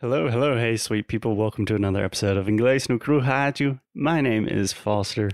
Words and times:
Hello, 0.00 0.28
hello, 0.30 0.56
hey, 0.56 0.76
sweet 0.76 1.08
people. 1.08 1.34
Welcome 1.34 1.66
to 1.66 1.74
another 1.74 2.04
episode 2.04 2.36
of 2.36 2.46
Inglês 2.46 2.88
no 2.88 3.00
Rádio. 3.00 3.80
My 3.96 4.20
name 4.20 4.46
is 4.46 4.72
Foster. 4.72 5.28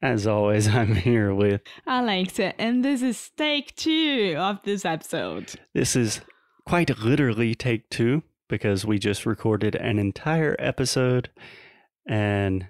As 0.00 0.28
always, 0.28 0.68
I'm 0.74 0.94
here 0.94 1.34
with. 1.34 1.60
Alexia, 1.88 2.54
and 2.56 2.84
this 2.84 3.02
is 3.02 3.32
take 3.36 3.74
two 3.74 4.36
of 4.38 4.62
this 4.62 4.84
episode. 4.84 5.54
This 5.74 5.96
is 5.96 6.20
quite 6.64 6.96
literally 7.00 7.56
take 7.56 7.90
two 7.90 8.22
because 8.48 8.86
we 8.86 9.00
just 9.00 9.26
recorded 9.26 9.74
an 9.74 9.98
entire 9.98 10.54
episode 10.60 11.30
and 12.08 12.68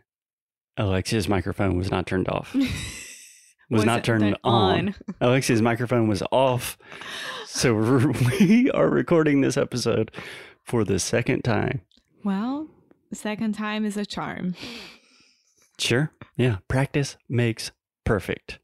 Alexia's 0.78 1.28
microphone 1.28 1.76
was 1.76 1.90
not 1.90 2.06
turned 2.06 2.30
off. 2.30 2.54
was, 2.54 2.66
Was 3.70 3.84
not 3.84 4.04
turned 4.04 4.38
on. 4.42 4.88
on? 4.88 4.94
Alexia's 5.20 5.60
microphone 5.60 6.08
was 6.08 6.22
off. 6.32 6.78
So 7.46 7.74
we 8.38 8.70
are 8.70 8.88
recording 8.88 9.42
this 9.42 9.58
episode 9.58 10.10
for 10.66 10.84
the 10.84 10.98
second 10.98 11.42
time. 11.42 11.80
Well, 12.24 12.66
second 13.12 13.54
time 13.54 13.84
is 13.84 13.96
a 13.96 14.04
charm. 14.04 14.54
Sure. 15.78 16.10
Yeah. 16.36 16.58
Practice 16.68 17.16
makes 17.28 17.70
perfect. 18.04 18.58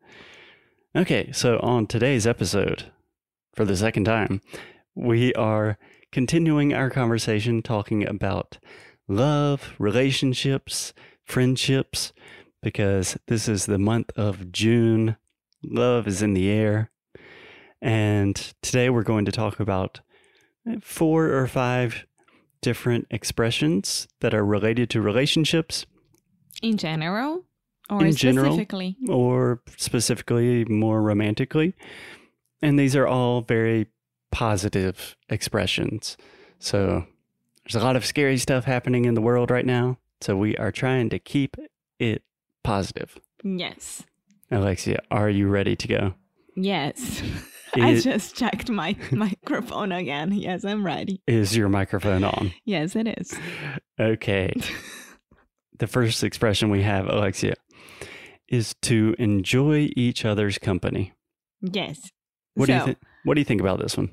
Okay. 0.96 1.30
So, 1.32 1.58
on 1.60 1.86
today's 1.86 2.26
episode, 2.26 2.90
for 3.54 3.64
the 3.64 3.76
second 3.76 4.04
time, 4.04 4.40
we 4.94 5.32
are 5.34 5.78
continuing 6.10 6.74
our 6.74 6.90
conversation 6.90 7.62
talking 7.62 8.06
about 8.06 8.58
love, 9.08 9.74
relationships, 9.78 10.92
friendships, 11.24 12.12
because 12.62 13.16
this 13.28 13.48
is 13.48 13.66
the 13.66 13.78
month 13.78 14.10
of 14.16 14.52
June. 14.52 15.16
Love 15.62 16.08
is 16.08 16.20
in 16.20 16.34
the 16.34 16.50
air. 16.50 16.90
And 17.80 18.36
today 18.62 18.90
we're 18.90 19.02
going 19.02 19.24
to 19.24 19.32
talk 19.32 19.60
about 19.60 20.00
four 20.80 21.26
or 21.32 21.46
five 21.46 22.06
different 22.60 23.06
expressions 23.10 24.06
that 24.20 24.32
are 24.34 24.44
related 24.44 24.88
to 24.90 25.00
relationships 25.00 25.84
In 26.62 26.76
general 26.76 27.44
or 27.90 28.04
In 28.04 28.14
general. 28.14 28.52
specifically? 28.52 28.96
or 29.08 29.60
specifically 29.76 30.64
more 30.66 31.02
romantically. 31.02 31.74
And 32.62 32.78
these 32.78 32.94
are 32.94 33.06
all 33.06 33.40
very 33.42 33.86
positive 34.30 35.16
expressions. 35.28 36.16
So 36.60 37.06
there's 37.64 37.74
a 37.82 37.84
lot 37.84 37.96
of 37.96 38.04
scary 38.06 38.38
stuff 38.38 38.64
happening 38.64 39.04
in 39.04 39.14
the 39.14 39.20
world 39.20 39.50
right 39.50 39.66
now. 39.66 39.98
So 40.20 40.36
we 40.36 40.56
are 40.56 40.70
trying 40.70 41.10
to 41.10 41.18
keep 41.18 41.56
it 41.98 42.22
positive. 42.62 43.18
Yes. 43.42 44.04
Alexia, 44.50 45.00
are 45.10 45.28
you 45.28 45.48
ready 45.48 45.74
to 45.74 45.88
go? 45.88 46.14
Yes. 46.54 47.22
I 47.74 48.00
just 48.00 48.36
checked 48.36 48.70
my 48.70 48.96
microphone 49.10 49.92
again. 49.92 50.32
Yes, 50.32 50.64
I'm 50.64 50.84
ready. 50.84 51.22
Is 51.26 51.56
your 51.56 51.68
microphone 51.68 52.24
on? 52.24 52.52
Yes, 52.64 52.96
it 52.96 53.06
is. 53.18 53.34
Okay. 53.98 54.52
the 55.78 55.86
first 55.86 56.22
expression 56.22 56.70
we 56.70 56.82
have, 56.82 57.06
Alexia, 57.06 57.54
is 58.48 58.74
to 58.82 59.14
enjoy 59.18 59.90
each 59.96 60.24
other's 60.24 60.58
company. 60.58 61.12
Yes. 61.60 62.10
What 62.54 62.66
do 62.66 62.74
you 62.74 62.84
think? 62.84 62.98
What 63.24 63.34
do 63.34 63.40
you 63.40 63.44
think 63.44 63.60
about 63.60 63.80
this 63.80 63.96
one? 63.96 64.12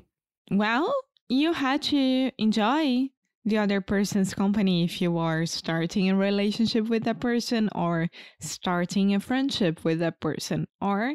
Well, 0.50 0.94
you 1.28 1.52
had 1.52 1.82
to 1.82 2.30
enjoy 2.38 3.08
the 3.44 3.58
other 3.58 3.80
person's 3.80 4.34
company 4.34 4.84
if 4.84 5.00
you 5.00 5.18
are 5.18 5.46
starting 5.46 6.10
a 6.10 6.16
relationship 6.16 6.88
with 6.88 7.04
that 7.04 7.20
person 7.20 7.68
or 7.74 8.08
starting 8.40 9.14
a 9.14 9.20
friendship 9.20 9.84
with 9.84 9.98
that 10.00 10.20
person 10.20 10.66
or 10.80 11.14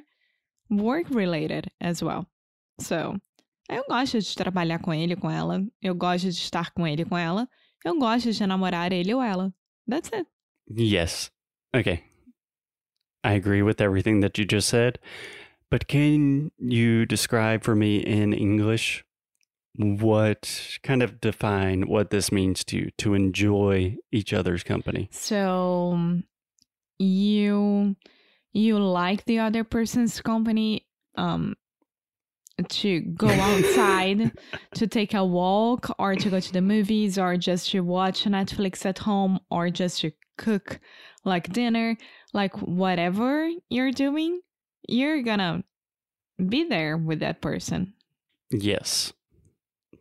work 0.70 1.10
related 1.10 1.70
as 1.82 2.04
well. 2.04 2.28
So, 2.80 3.20
eu 3.70 3.84
gosto 3.88 4.20
de 4.20 4.36
trabalhar 4.36 4.80
com 4.80 4.94
ele, 4.94 5.16
com 5.16 5.30
ela. 5.30 5.66
Eu 5.82 5.96
gosto 5.96 6.30
de 6.30 6.38
estar 6.38 6.72
com 6.72 6.86
ele, 6.86 7.06
com 7.06 7.18
ela. 7.18 7.48
Eu 7.84 7.98
gosto 7.98 8.32
de 8.32 8.46
namorar 8.46 8.92
ele 8.92 9.14
ou 9.14 9.22
ela. 9.22 9.54
That's 9.90 10.12
it. 10.14 10.28
Yes. 10.70 11.32
Okay. 11.76 12.04
I 13.24 13.34
agree 13.34 13.64
with 13.64 13.82
everything 13.82 14.22
that 14.22 14.40
you 14.40 14.46
just 14.50 14.70
said. 14.70 15.00
But 15.70 15.88
can 15.88 16.52
you 16.60 17.06
describe 17.06 17.64
for 17.64 17.76
me 17.76 17.98
in 17.98 18.34
English 18.34 19.04
what 19.78 20.80
kind 20.84 21.02
of 21.02 21.20
define 21.20 21.88
what 21.88 22.10
this 22.10 22.32
means 22.32 22.64
to 22.66 22.78
you 22.78 22.92
to 23.00 23.14
enjoy 23.14 23.98
each 24.12 24.32
other's 24.32 24.64
company? 24.64 25.10
So, 25.12 26.22
you 27.00 27.96
you 28.54 28.80
like 28.80 29.26
the 29.26 29.40
other 29.40 29.64
person's 29.64 30.22
company 30.22 30.86
um 31.18 31.56
to 32.70 33.02
go 33.02 33.28
outside 33.28 34.32
to 34.76 34.88
take 34.88 35.14
a 35.14 35.26
walk 35.26 35.94
or 36.00 36.16
to 36.16 36.30
go 36.30 36.40
to 36.40 36.54
the 36.54 36.62
movies 36.62 37.18
or 37.18 37.38
just 37.38 37.72
to 37.72 37.82
watch 37.82 38.24
Netflix 38.24 38.86
at 38.86 39.00
home 39.00 39.40
or 39.50 39.70
just 39.70 40.02
to 40.02 40.12
cook 40.38 40.80
like 41.24 41.52
dinner 41.52 41.98
like 42.34 42.54
whatever 42.62 43.50
you're 43.70 43.92
doing 43.92 44.42
you're 44.88 45.22
gonna 45.22 45.64
be 46.50 46.66
there 46.66 46.98
with 46.98 47.22
that 47.22 47.42
person 47.42 47.94
Yes. 48.52 49.14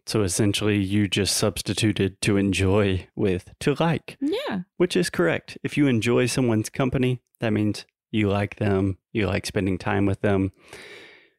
So 0.06 0.22
essentially, 0.22 0.76
you 0.78 1.08
just 1.08 1.36
substituted 1.36 2.20
to 2.22 2.36
enjoy 2.36 3.08
with 3.16 3.54
to 3.60 3.74
like, 3.80 4.18
yeah 4.20 4.60
which 4.76 4.96
is 4.96 5.08
correct. 5.08 5.56
If 5.62 5.76
you 5.76 5.86
enjoy 5.86 6.26
someone's 6.26 6.68
company, 6.68 7.22
that 7.40 7.52
means 7.52 7.86
you 8.10 8.28
like 8.28 8.56
them, 8.56 8.98
you 9.12 9.26
like 9.26 9.46
spending 9.46 9.78
time 9.78 10.04
with 10.06 10.20
them. 10.20 10.52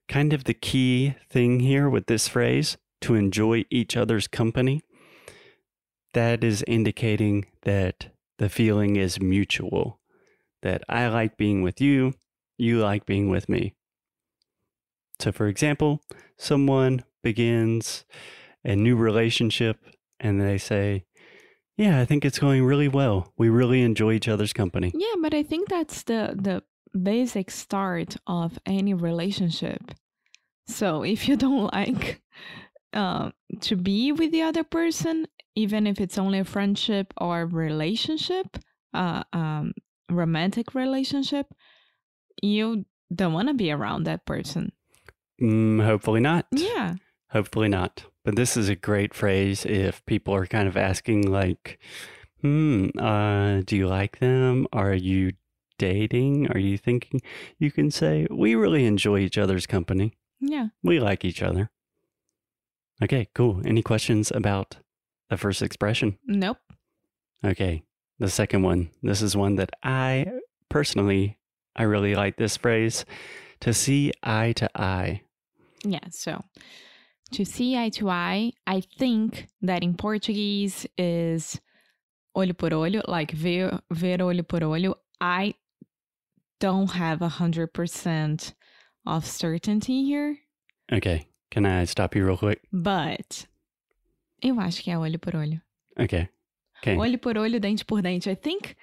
Kind 0.07 0.33
of 0.33 0.43
the 0.43 0.53
key 0.53 1.15
thing 1.29 1.59
here 1.61 1.89
with 1.89 2.07
this 2.07 2.27
phrase, 2.27 2.77
to 3.01 3.15
enjoy 3.15 3.65
each 3.69 3.97
other's 3.97 4.27
company, 4.27 4.81
that 6.13 6.43
is 6.43 6.63
indicating 6.67 7.45
that 7.63 8.07
the 8.37 8.49
feeling 8.49 8.95
is 8.95 9.19
mutual, 9.19 9.99
that 10.61 10.83
I 10.87 11.07
like 11.07 11.37
being 11.37 11.61
with 11.61 11.81
you, 11.81 12.13
you 12.57 12.79
like 12.79 13.05
being 13.05 13.29
with 13.29 13.49
me. 13.49 13.73
So, 15.19 15.31
for 15.31 15.47
example, 15.47 16.01
someone 16.37 17.03
begins 17.23 18.05
a 18.63 18.75
new 18.75 18.95
relationship 18.95 19.77
and 20.19 20.41
they 20.41 20.57
say, 20.57 21.05
Yeah, 21.77 21.99
I 21.99 22.05
think 22.05 22.25
it's 22.25 22.39
going 22.39 22.63
really 22.63 22.87
well. 22.87 23.33
We 23.37 23.49
really 23.49 23.81
enjoy 23.81 24.13
each 24.13 24.27
other's 24.27 24.53
company. 24.53 24.91
Yeah, 24.95 25.15
but 25.21 25.33
I 25.33 25.43
think 25.43 25.69
that's 25.69 26.03
the 26.03 26.35
the 26.37 26.63
basic 27.01 27.51
start 27.51 28.15
of 28.27 28.57
any 28.65 28.93
relationship. 28.93 29.91
So 30.67 31.03
if 31.03 31.27
you 31.27 31.35
don't 31.45 31.73
like 31.73 32.21
uh, 32.93 33.31
to 33.61 33.75
be 33.75 34.11
with 34.11 34.31
the 34.31 34.41
other 34.41 34.63
person, 34.63 35.27
even 35.55 35.87
if 35.87 35.99
it's 36.01 36.17
only 36.17 36.39
a 36.39 36.45
friendship 36.45 37.13
or 37.19 37.45
relationship, 37.45 38.57
uh, 38.93 39.23
um, 39.33 39.73
romantic 40.09 40.73
relationship, 40.75 41.47
you 42.41 42.85
don't 43.13 43.33
want 43.33 43.47
to 43.47 43.53
be 43.53 43.71
around 43.71 44.03
that 44.03 44.25
person. 44.25 44.71
Mm, 45.41 45.83
hopefully 45.83 46.21
not. 46.21 46.47
Yeah, 46.51 46.95
Hopefully 47.35 47.67
not. 47.67 48.05
But 48.23 48.37
this 48.37 48.55
is 48.55 48.69
a 48.69 48.75
great 48.75 49.13
phrase 49.13 49.65
if 49.65 50.05
people 50.05 50.33
are 50.33 50.45
kind 50.45 50.69
of 50.69 50.77
asking, 50.77 51.29
like, 51.29 51.79
hmm, 52.41 52.87
uh, 52.97 53.61
do 53.65 53.75
you 53.75 53.87
like 53.87 54.19
them? 54.19 54.67
Are 54.71 54.93
you 54.93 55.33
dating? 55.77 56.47
Are 56.51 56.59
you 56.59 56.77
thinking? 56.77 57.21
You 57.59 57.71
can 57.71 57.91
say, 57.91 58.27
We 58.29 58.55
really 58.55 58.85
enjoy 58.85 59.19
each 59.19 59.37
other's 59.37 59.65
company. 59.67 60.13
yeah. 60.39 60.67
We 60.83 60.99
like 60.99 61.25
each 61.25 61.41
other. 61.41 61.69
Okay, 63.03 63.27
cool. 63.35 63.61
Any 63.65 63.81
questions 63.81 64.31
about 64.31 64.77
the 65.29 65.37
first 65.37 65.61
expression? 65.61 66.17
Nope. 66.25 66.57
Okay, 67.43 67.83
the 68.19 68.29
second 68.29 68.63
one. 68.63 68.89
This 69.03 69.21
is 69.21 69.35
one 69.35 69.55
that 69.55 69.71
I 69.83 70.25
personally, 70.69 71.37
I 71.75 71.83
really 71.83 72.15
like 72.15 72.37
this 72.37 72.57
phrase 72.57 73.05
to 73.61 73.73
see 73.73 74.11
eye 74.23 74.53
to 74.53 74.69
eye. 74.79 75.21
Yeah, 75.83 76.07
so 76.09 76.41
to 77.31 77.45
see 77.45 77.77
eye 77.77 77.89
to 77.89 78.09
eye, 78.09 78.53
I 78.65 78.81
think 78.81 79.47
that 79.61 79.83
in 79.83 79.95
Portuguese 79.95 80.87
is 80.97 81.59
olho 82.35 82.53
por 82.57 82.69
olho, 82.73 83.01
like 83.07 83.31
ver, 83.31 83.79
ver 83.91 84.17
olho 84.21 84.43
por 84.47 84.61
olho. 84.63 84.95
I 85.19 85.53
don't 86.59 86.91
have 86.91 87.21
a 87.21 87.29
hundred 87.29 87.73
percent 87.73 88.53
of 89.05 89.25
certainty 89.25 90.03
here, 90.05 90.37
Okay, 90.91 91.27
can 91.51 91.65
I 91.65 91.85
stop 91.85 92.15
you 92.15 92.25
real 92.25 92.37
quick? 92.37 92.61
but 92.71 93.45
eu 94.43 94.55
acho 94.59 94.83
que 94.83 94.91
é 94.91 94.97
olho 94.97 95.19
por 95.19 95.35
olho. 95.35 95.61
Okay, 95.99 96.27
okay. 96.81 96.95
Olho 96.97 97.17
por 97.17 97.37
olho, 97.37 97.59
dente 97.59 97.85
por 97.85 98.01
dente. 98.01 98.27
I 98.29 98.35
think, 98.35 98.75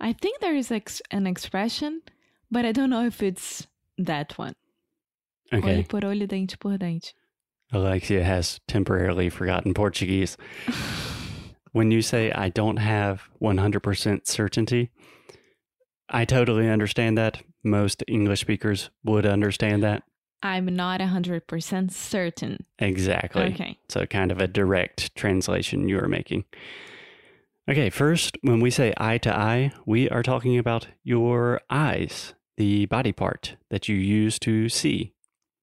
I 0.00 0.12
think 0.12 0.40
there 0.40 0.54
is 0.56 0.70
ex- 0.70 1.02
an 1.10 1.26
expression, 1.26 2.02
but 2.50 2.64
I 2.64 2.72
don't 2.72 2.90
know 2.90 3.06
if 3.06 3.22
it's 3.22 3.66
that 3.98 4.38
one. 4.38 4.54
Okay, 5.52 5.76
Olho 5.76 5.84
por 5.84 6.00
olho, 6.04 6.26
dente 6.26 6.58
por 6.58 6.76
dente. 6.78 7.12
Alexia 7.72 8.24
has 8.24 8.60
temporarily 8.66 9.28
forgotten 9.28 9.74
Portuguese. 9.74 10.36
When 11.72 11.90
you 11.90 12.00
say 12.00 12.32
I 12.32 12.48
don't 12.48 12.78
have 12.78 13.28
100% 13.42 14.26
certainty, 14.26 14.90
I 16.10 16.24
totally 16.24 16.68
understand 16.68 17.18
that. 17.18 17.42
Most 17.64 18.02
English 18.08 18.40
speakers 18.40 18.90
would 19.04 19.26
understand 19.26 19.82
that. 19.82 20.04
I'm 20.42 20.66
not 20.66 21.00
100% 21.00 21.90
certain. 21.90 22.64
Exactly. 22.78 23.42
Okay. 23.42 23.78
So, 23.88 24.06
kind 24.06 24.30
of 24.30 24.40
a 24.40 24.46
direct 24.46 25.14
translation 25.16 25.88
you 25.88 25.98
are 25.98 26.08
making. 26.08 26.44
Okay, 27.68 27.90
first, 27.90 28.38
when 28.42 28.60
we 28.60 28.70
say 28.70 28.94
eye 28.96 29.18
to 29.18 29.36
eye, 29.36 29.72
we 29.84 30.08
are 30.08 30.22
talking 30.22 30.56
about 30.56 30.86
your 31.02 31.60
eyes, 31.68 32.34
the 32.56 32.86
body 32.86 33.12
part 33.12 33.56
that 33.70 33.88
you 33.88 33.96
use 33.96 34.38
to 34.40 34.68
see. 34.68 35.12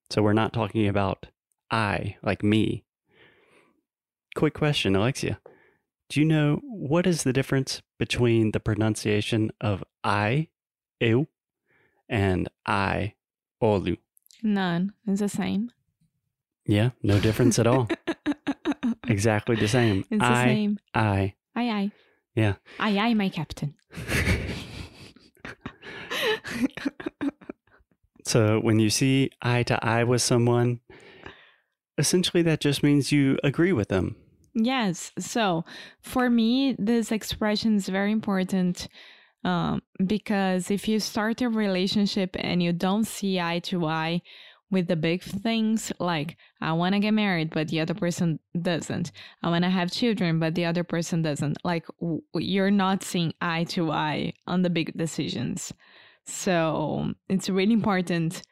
So, 0.09 0.21
we're 0.21 0.33
not 0.33 0.53
talking 0.53 0.87
about 0.87 1.27
I, 1.71 2.17
like 2.21 2.43
me. 2.43 2.83
Quick 4.35 4.53
question, 4.53 4.95
Alexia. 4.95 5.39
Do 6.09 6.19
you 6.19 6.25
know 6.25 6.59
what 6.63 7.07
is 7.07 7.23
the 7.23 7.33
difference 7.33 7.81
between 7.97 8.51
the 8.51 8.59
pronunciation 8.59 9.51
of 9.59 9.83
I, 10.03 10.49
eu, 10.99 11.25
and 12.07 12.47
I, 12.65 13.15
olu? 13.61 13.97
None. 14.43 14.93
It's 15.07 15.21
the 15.21 15.29
same. 15.29 15.71
Yeah, 16.65 16.91
no 17.01 17.19
difference 17.19 17.59
at 17.59 17.67
all. 17.67 17.87
exactly 19.07 19.55
the 19.55 19.67
same. 19.67 20.05
It's 20.11 20.21
the 20.21 20.25
I, 20.25 20.45
same. 20.45 20.79
I. 20.93 21.33
I, 21.55 21.69
aye. 21.69 21.91
Yeah. 22.35 22.55
Aye, 22.79 22.97
aye, 22.97 23.13
my 23.13 23.29
captain. 23.29 23.75
So 28.25 28.59
when 28.59 28.79
you 28.79 28.89
see 28.89 29.29
eye 29.41 29.63
to 29.63 29.85
eye 29.85 30.03
with 30.03 30.21
someone, 30.21 30.79
essentially 31.97 32.41
that 32.43 32.59
just 32.59 32.81
means 32.81 33.11
you 33.11 33.37
agree 33.43 33.71
with 33.71 33.89
them. 33.89 34.15
Yes. 34.55 35.11
So 35.19 35.65
for 36.01 36.29
me, 36.29 36.75
this 36.79 37.11
expression 37.11 37.75
is 37.75 37.89
very 37.89 38.11
important 38.11 38.87
um, 39.43 39.81
because 40.05 40.71
if 40.71 40.87
you 40.87 40.99
start 40.99 41.41
a 41.41 41.49
relationship 41.49 42.35
and 42.39 42.63
you 42.63 42.73
don't 42.73 43.05
see 43.05 43.39
eye 43.39 43.59
to 43.59 43.85
eye 43.87 44.21
with 44.71 44.87
the 44.87 44.95
big 44.97 45.23
things, 45.23 45.91
like 45.99 46.37
I 46.61 46.73
want 46.73 46.95
to 46.95 46.99
get 46.99 47.13
married, 47.13 47.51
but 47.51 47.69
the 47.69 47.81
other 47.81 47.93
person 47.93 48.39
doesn't, 48.61 49.11
I 49.43 49.49
want 49.49 49.63
to 49.63 49.69
have 49.71 49.91
children, 49.91 50.39
but 50.39 50.55
the 50.55 50.65
other 50.65 50.83
person 50.83 51.21
doesn't, 51.21 51.57
like 51.65 51.85
w- 52.01 52.21
you're 52.35 52.71
not 52.71 53.03
seeing 53.03 53.33
eye 53.41 53.65
to 53.65 53.91
eye 53.91 54.33
on 54.47 54.63
the 54.63 54.69
big 54.69 54.97
decisions. 54.97 55.73
So 56.25 57.13
it's 57.29 57.49
really 57.49 57.73
important 57.73 58.43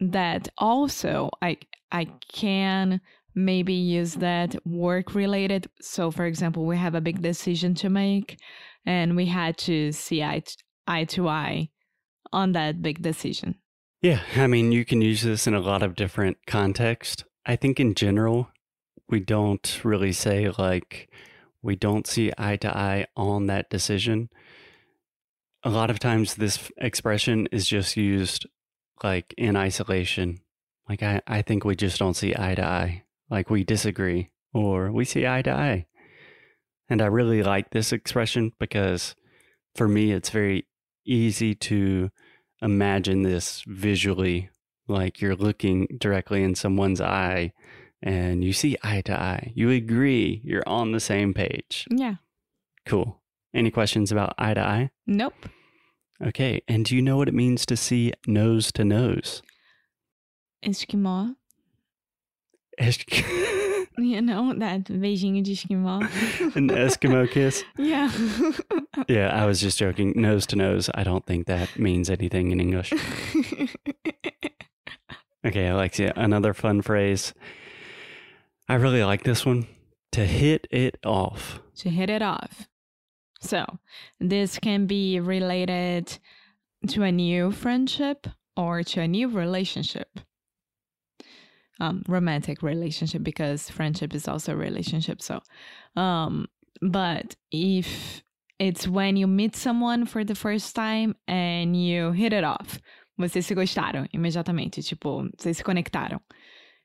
that 0.00 0.48
also 0.58 1.30
I 1.42 1.58
I 1.90 2.06
can 2.32 3.00
maybe 3.38 3.72
use 3.72 4.14
that 4.14 4.54
work 4.66 5.14
related. 5.14 5.70
So, 5.80 6.10
for 6.10 6.26
example, 6.26 6.66
we 6.66 6.76
have 6.76 6.94
a 6.94 7.00
big 7.00 7.22
decision 7.22 7.74
to 7.76 7.88
make, 7.88 8.38
and 8.84 9.16
we 9.16 9.26
had 9.26 9.56
to 9.58 9.92
see 9.92 10.22
eye 10.22 10.40
to 10.40 10.56
eye, 10.86 11.04
to 11.04 11.28
eye 11.28 11.68
on 12.32 12.52
that 12.52 12.82
big 12.82 13.00
decision. 13.00 13.54
Yeah, 14.02 14.20
I 14.36 14.46
mean, 14.46 14.72
you 14.72 14.84
can 14.84 15.00
use 15.00 15.22
this 15.22 15.46
in 15.46 15.54
a 15.54 15.60
lot 15.60 15.82
of 15.82 15.94
different 15.94 16.38
contexts. 16.46 17.24
I 17.46 17.56
think 17.56 17.80
in 17.80 17.94
general, 17.94 18.48
we 19.08 19.20
don't 19.20 19.80
really 19.84 20.12
say 20.12 20.50
like 20.50 21.08
we 21.62 21.76
don't 21.76 22.06
see 22.06 22.32
eye 22.36 22.56
to 22.56 22.76
eye 22.76 23.06
on 23.16 23.46
that 23.46 23.70
decision. 23.70 24.28
A 25.64 25.70
lot 25.70 25.90
of 25.90 25.98
times, 25.98 26.34
this 26.34 26.70
expression 26.76 27.48
is 27.50 27.66
just 27.66 27.96
used 27.96 28.46
like 29.02 29.34
in 29.36 29.56
isolation. 29.56 30.40
Like, 30.88 31.02
I, 31.02 31.20
I 31.26 31.42
think 31.42 31.64
we 31.64 31.76
just 31.76 31.98
don't 31.98 32.14
see 32.14 32.34
eye 32.36 32.54
to 32.54 32.64
eye. 32.64 33.02
Like, 33.30 33.50
we 33.50 33.64
disagree 33.64 34.30
or 34.54 34.90
we 34.90 35.04
see 35.04 35.26
eye 35.26 35.42
to 35.42 35.52
eye. 35.52 35.86
And 36.88 37.02
I 37.02 37.06
really 37.06 37.42
like 37.42 37.70
this 37.70 37.92
expression 37.92 38.52
because 38.58 39.14
for 39.74 39.86
me, 39.86 40.12
it's 40.12 40.30
very 40.30 40.66
easy 41.04 41.54
to 41.54 42.10
imagine 42.62 43.22
this 43.22 43.62
visually. 43.66 44.50
Like, 44.86 45.20
you're 45.20 45.36
looking 45.36 45.86
directly 45.98 46.42
in 46.42 46.54
someone's 46.54 47.00
eye 47.00 47.52
and 48.02 48.42
you 48.42 48.52
see 48.52 48.76
eye 48.82 49.02
to 49.02 49.20
eye. 49.20 49.52
You 49.54 49.70
agree. 49.70 50.40
You're 50.44 50.66
on 50.66 50.92
the 50.92 51.00
same 51.00 51.34
page. 51.34 51.86
Yeah. 51.90 52.14
Cool. 52.86 53.20
Any 53.54 53.70
questions 53.70 54.10
about 54.12 54.34
eye 54.38 54.54
to 54.54 54.60
eye? 54.60 54.90
Nope. 55.06 55.34
Okay. 56.24 56.62
And 56.68 56.84
do 56.84 56.96
you 56.96 57.02
know 57.02 57.16
what 57.16 57.28
it 57.28 57.34
means 57.34 57.66
to 57.66 57.76
see 57.76 58.12
nose 58.26 58.72
to 58.72 58.84
nose? 58.84 59.42
Esquimó. 60.64 61.34
Esk- 62.78 63.24
You 63.98 64.22
know 64.22 64.54
that 64.54 64.84
beijinho 64.84 65.42
de 65.42 65.54
esquimó. 65.54 66.00
An 66.56 66.68
Eskimo 66.68 67.28
kiss? 67.28 67.64
yeah. 67.76 68.10
Yeah, 69.08 69.28
I 69.34 69.44
was 69.46 69.60
just 69.60 69.78
joking. 69.78 70.12
Nose 70.16 70.46
to 70.46 70.56
nose. 70.56 70.88
I 70.94 71.02
don't 71.04 71.24
think 71.26 71.46
that 71.46 71.76
means 71.78 72.08
anything 72.10 72.50
in 72.52 72.60
English. 72.60 72.92
Okay, 75.44 75.68
Alexia, 75.68 76.12
another 76.16 76.52
fun 76.52 76.82
phrase. 76.82 77.32
I 78.68 78.74
really 78.74 79.02
like 79.04 79.22
this 79.24 79.46
one. 79.46 79.66
To 80.12 80.24
hit 80.26 80.66
it 80.70 80.98
off. 81.04 81.60
to 81.76 81.90
hit 81.90 82.10
it 82.10 82.22
off. 82.22 82.66
So, 83.40 83.64
this 84.20 84.58
can 84.58 84.86
be 84.86 85.20
related 85.20 86.18
to 86.88 87.02
a 87.04 87.12
new 87.12 87.52
friendship 87.52 88.26
or 88.56 88.82
to 88.82 89.00
a 89.00 89.08
new 89.08 89.28
relationship. 89.28 90.20
Um, 91.80 92.02
romantic 92.08 92.60
relationship 92.60 93.22
because 93.22 93.70
friendship 93.70 94.12
is 94.12 94.26
also 94.26 94.52
a 94.52 94.56
relationship. 94.56 95.22
So, 95.22 95.40
um, 95.94 96.48
but 96.82 97.36
if 97.52 98.24
it's 98.58 98.88
when 98.88 99.16
you 99.16 99.28
meet 99.28 99.54
someone 99.54 100.04
for 100.04 100.24
the 100.24 100.34
first 100.34 100.74
time 100.74 101.14
and 101.28 101.76
you 101.80 102.10
hit 102.12 102.32
it 102.32 102.42
off, 102.42 102.80
vocês 103.18 103.44
se 103.44 103.54
gostaram 103.54 104.06
imediatamente, 104.12 104.82
tipo, 104.82 105.28
vocês 105.36 105.56
se 105.56 105.62
conectaram. 105.62 106.20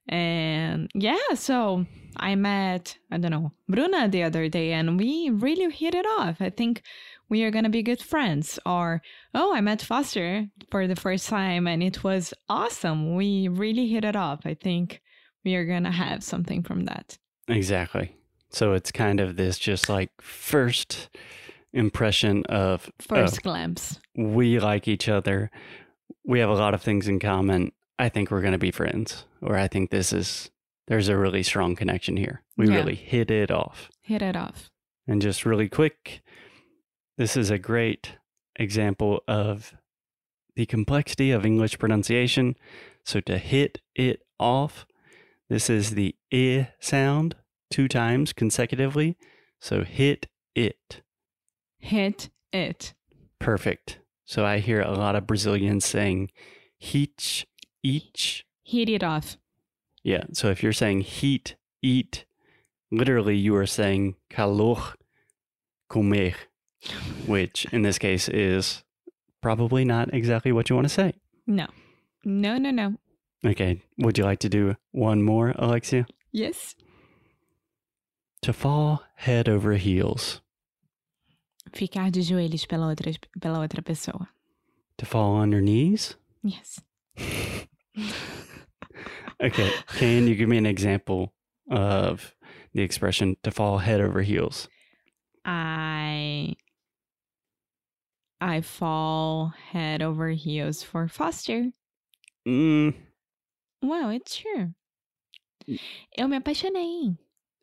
And 0.08 0.92
yeah, 0.94 1.34
so 1.36 1.86
I 2.18 2.36
met, 2.36 2.98
I 3.12 3.18
don't 3.18 3.32
know, 3.32 3.52
Bruna 3.70 4.08
the 4.10 4.24
other 4.24 4.50
day 4.50 4.74
and 4.74 4.98
we 5.00 5.30
really 5.30 5.72
hit 5.74 5.96
it 5.96 6.06
off. 6.18 6.42
I 6.42 6.50
think 6.50 6.82
we 7.30 7.44
are 7.44 7.52
going 7.52 7.64
to 7.64 7.70
be 7.70 7.84
good 7.84 8.02
friends. 8.02 8.60
Or, 8.66 9.02
oh, 9.34 9.56
I 9.56 9.62
met 9.62 9.82
Foster 9.82 10.48
for 10.70 10.88
the 10.88 10.96
first 10.96 11.30
time 11.30 11.68
and 11.68 11.82
it 11.82 12.04
was 12.04 12.34
awesome. 12.50 13.16
We 13.16 13.48
really 13.48 13.88
hit 13.88 14.04
it 14.04 14.16
off. 14.16 14.42
I 14.46 14.54
think 14.54 15.02
we 15.44 15.56
are 15.56 15.66
going 15.66 15.84
to 15.84 15.92
have 15.92 16.24
something 16.24 16.64
from 16.64 16.86
that. 16.86 17.18
Exactly. 17.48 18.16
So 18.50 18.74
it's 18.74 18.92
kind 18.92 19.20
of 19.20 19.36
this 19.36 19.58
just 19.58 19.90
like 19.90 20.12
first 20.22 21.10
impression 21.74 22.46
of 22.46 22.90
First 23.00 23.42
glimpse. 23.42 24.00
we 24.16 24.60
like 24.60 24.88
each 24.88 25.10
other. 25.10 25.50
We 26.24 26.40
have 26.40 26.50
a 26.50 26.54
lot 26.54 26.74
of 26.74 26.82
things 26.82 27.08
in 27.08 27.20
common. 27.20 27.72
I 28.00 28.10
think 28.10 28.31
we're 28.31 28.42
going 28.42 28.54
to 28.54 28.57
be 28.57 28.72
friends. 28.72 29.25
Or 29.42 29.57
I 29.57 29.68
think 29.68 29.90
this 29.90 30.12
is, 30.13 30.50
there's 30.88 31.10
a 31.10 31.18
really 31.18 31.44
strong 31.44 31.75
connection 31.75 32.18
here. 32.18 32.44
We 32.57 32.68
Yeah. 32.69 32.75
really 32.75 32.95
hit 32.95 33.30
it 33.31 33.51
off. 33.51 33.90
Hit 34.01 34.22
it 34.22 34.36
off. 34.36 34.69
And 35.07 35.22
just 35.22 35.45
really 35.45 35.69
quick, 35.69 36.22
this 37.18 37.36
is 37.38 37.50
a 37.50 37.58
great 37.60 38.13
example 38.56 39.22
of 39.27 39.74
the 40.56 40.65
complexity 40.65 41.32
of 41.32 41.46
English 41.46 41.77
pronunciation. 41.79 42.56
So 43.06 43.20
to 43.22 43.38
hit 43.38 43.82
it 43.96 44.22
off, 44.39 44.86
this 45.50 45.70
is 45.70 45.91
the 45.91 46.15
I 46.34 46.70
sound 46.79 47.36
two 47.70 47.88
times 47.88 48.34
consecutively. 48.34 49.18
So 49.60 49.84
hit 49.84 50.27
it. 50.56 51.01
Hit 51.79 52.29
it. 52.51 52.94
Perfect. 53.39 54.00
So 54.25 54.46
I 54.46 54.60
hear 54.60 54.82
a 54.82 54.91
lot 54.91 55.15
of 55.15 55.27
Brazilians 55.27 55.86
saying 55.86 56.32
heat, 56.77 57.46
each. 57.84 58.46
Heat 58.63 58.90
it 58.90 59.04
off. 59.04 59.38
Yeah. 60.04 60.24
So 60.34 60.50
if 60.50 60.63
you're 60.63 60.74
saying 60.74 61.02
heat, 61.02 61.56
eat, 61.82 62.25
literally 62.92 63.36
you 63.36 63.56
are 63.56 63.66
saying 63.66 64.16
calor, 64.30 64.96
comer, 65.90 66.34
which 67.25 67.66
in 67.72 67.84
this 67.84 68.00
case 68.00 68.28
is 68.30 68.84
probably 69.42 69.86
not 69.86 70.13
exactly 70.13 70.52
what 70.52 70.70
you 70.70 70.75
want 70.75 70.86
to 70.86 70.94
say. 70.94 71.13
No. 71.46 71.68
No, 72.25 72.58
no, 72.58 72.72
no. 72.72 72.96
Okay. 73.46 73.82
Would 73.98 74.18
you 74.18 74.24
like 74.24 74.40
to 74.40 74.50
do 74.50 74.75
one 74.92 75.22
more, 75.22 75.54
Alexia? 75.58 76.06
Yes. 76.32 76.75
To 78.42 78.54
fall 78.54 79.04
head 79.16 79.48
over 79.48 79.74
heels. 79.74 80.42
Ficar 81.74 82.12
de 82.12 82.22
joelhos 82.22 82.68
pela 82.68 82.94
outra, 82.94 83.18
pela 83.42 83.60
outra 83.60 83.84
pessoa. 83.84 84.28
To 84.98 85.06
fall 85.06 85.34
on 85.36 85.52
your 85.52 85.62
knees? 85.62 86.16
Yes. 86.44 86.80
Okay. 89.44 89.72
Can 89.98 90.28
you 90.28 90.36
give 90.36 90.48
me 90.48 90.58
an 90.58 90.66
example 90.66 91.34
of 91.70 92.34
the 92.74 92.82
expression 92.82 93.36
to 93.44 93.52
fall 93.52 93.78
head 93.80 94.00
over 94.02 94.22
heels? 94.22 94.68
I 95.46 96.56
I 98.40 98.62
fall 98.62 99.54
head 99.72 100.02
over 100.02 100.30
heels 100.30 100.84
for 100.84 101.08
Foster. 101.08 101.72
Mm, 102.48 102.94
Wow, 103.82 104.10
it's 104.10 104.38
true. 104.38 104.74
Eu 106.18 106.28
me 106.28 106.38
apaixonei. 106.40 107.18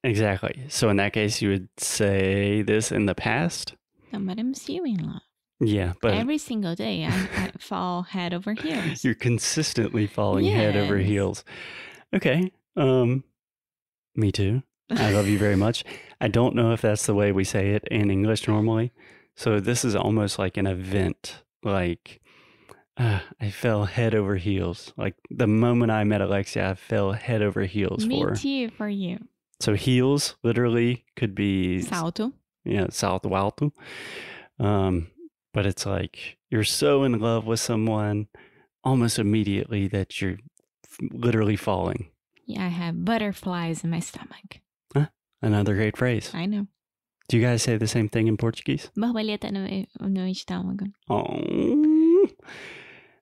exactly. 0.05 0.65
So 0.69 0.89
in 0.91 0.97
that 0.97 1.13
case, 1.13 1.41
you 1.43 1.51
would 1.51 1.69
say 1.79 2.63
this 2.63 2.93
in 2.93 3.07
the 3.07 3.15
past? 3.15 3.75
Não, 4.13 4.27
but 4.27 4.39
I'm 4.39 4.55
still 4.55 4.85
in 4.85 4.97
love. 5.07 5.23
Yeah, 5.61 5.93
but 6.00 6.14
Every 6.14 6.38
single 6.38 6.75
day, 6.75 7.05
I, 7.05 7.09
I 7.11 7.50
fall 7.59 8.02
head 8.02 8.33
over 8.33 8.55
heels. 8.55 9.05
you're 9.05 9.14
consistently 9.14 10.07
falling 10.07 10.47
head 10.47 10.76
over 10.76 10.97
heels. 10.99 11.45
Okay. 12.14 12.50
Um 12.76 13.25
me 14.14 14.33
too. 14.33 14.62
I 14.90 15.11
love 15.12 15.29
you 15.29 15.38
very 15.38 15.57
much. 15.57 15.85
I 16.21 16.29
don't 16.29 16.55
know 16.55 16.73
if 16.73 16.81
that's 16.81 17.07
the 17.07 17.14
way 17.14 17.31
we 17.33 17.45
say 17.45 17.71
it 17.71 17.85
in 17.90 18.11
English 18.11 18.49
normally. 18.49 18.93
So 19.37 19.61
this 19.61 19.85
is 19.85 19.95
almost 19.95 20.38
like 20.38 20.57
an 20.57 20.67
event. 20.67 21.43
Like 21.62 22.21
uh, 22.97 23.21
I 23.40 23.50
fell 23.50 23.85
head 23.85 24.14
over 24.14 24.37
heels. 24.37 24.93
Like 24.97 25.14
the 25.31 25.47
moment 25.47 25.90
I 25.93 26.05
met 26.05 26.21
Alexia, 26.21 26.71
I 26.71 26.75
fell 26.75 27.12
head 27.12 27.40
over 27.40 27.62
heels 27.62 28.05
Me 28.05 28.21
for 28.21 28.29
her. 28.31 28.35
too 28.35 28.71
for 28.71 28.88
you. 28.88 29.19
So 29.61 29.75
heels 29.75 30.37
literally 30.43 31.05
could 31.17 31.35
be 31.35 31.81
Salto. 31.83 32.33
yeah, 32.64 32.87
salto 32.90 33.35
alto. 33.35 33.73
Um, 34.59 35.09
but 35.52 35.66
it's 35.66 35.87
like 35.87 36.38
you're 36.50 36.64
so 36.64 37.04
in 37.04 37.19
love 37.19 37.47
with 37.47 37.61
someone 37.61 38.28
almost 38.85 39.19
immediately 39.19 39.88
that 39.88 40.21
you're 40.21 40.38
literally 41.12 41.57
falling. 41.57 42.11
Yeah, 42.47 42.64
I 42.64 42.69
have 42.69 43.04
butterflies 43.04 43.85
in 43.85 43.90
my 43.90 44.00
stomach. 44.00 44.61
Huh? 44.95 45.07
Another 45.40 45.75
great 45.75 45.97
phrase. 45.97 46.30
I 46.35 46.47
know. 46.47 46.66
Do 47.28 47.37
you 47.37 47.45
guys 47.45 47.62
say 47.62 47.76
the 47.76 47.87
same 47.87 48.09
thing 48.09 48.26
in 48.26 48.37
Portuguese? 48.37 48.90
Borboleta 48.97 49.52
no, 49.52 49.66
no 50.00 50.26
estômago. 50.26 50.90
Oh. 51.09 52.26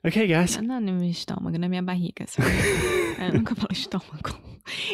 Okay, 0.04 0.26
guys. 0.26 0.56
Não, 0.56 0.80
no 0.80 0.92
meu 0.92 1.10
estômago, 1.10 1.58
na 1.58 1.68
minha 1.68 1.82
barriga. 1.82 2.24
Eu 3.18 3.32
nunca. 3.32 3.54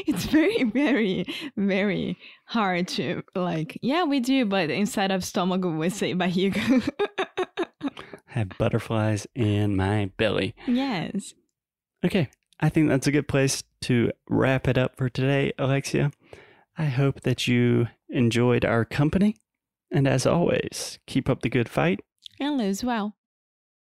It's 0.07 0.25
very, 0.27 0.63
very, 0.65 1.25
very 1.57 2.17
hard 2.47 2.87
to 2.89 3.23
like. 3.35 3.77
Yeah, 3.83 4.05
we 4.05 4.21
do, 4.21 4.45
but 4.45 4.71
instead 4.71 5.11
of 5.11 5.25
stomach, 5.25 5.65
we 5.65 5.91
say 5.91 6.15
barriga. 6.15 6.61
Have 8.27 8.51
butterflies 8.59 9.27
in 9.35 9.77
my 9.77 10.11
belly. 10.17 10.55
yes. 10.67 11.35
Okay, 12.05 12.29
I 12.61 12.69
think 12.69 12.89
that's 12.89 13.07
a 13.07 13.13
good 13.13 13.29
place 13.29 13.63
to 13.83 14.11
wrap 14.29 14.69
it 14.69 14.77
up 14.77 14.97
for 14.97 15.09
today, 15.09 15.53
Alexia. 15.59 16.11
I 16.77 16.87
hope 16.87 17.21
that 17.23 17.47
you 17.49 17.87
enjoyed 18.09 18.65
our 18.65 18.85
company. 18.85 19.37
And 19.91 20.07
as 20.09 20.27
always, 20.27 20.99
keep 21.07 21.29
up 21.29 21.43
the 21.43 21.49
good 21.49 21.69
fight 21.69 22.01
And 22.41 22.59
lose 22.59 22.83
well. 22.85 23.17